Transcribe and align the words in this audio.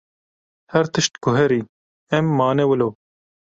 Her 0.73 0.85
tişt 0.93 1.13
guherî, 1.23 1.61
em 2.17 2.25
mane 2.37 2.65
wilo. 2.69 2.89